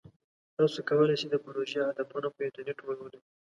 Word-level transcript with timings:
تاسو 0.57 0.79
کولی 0.89 1.15
شئ 1.19 1.27
د 1.31 1.35
پروژې 1.43 1.81
هدفونه 1.89 2.27
په 2.31 2.39
انټرنیټ 2.45 2.79
ولولئ. 2.83 3.19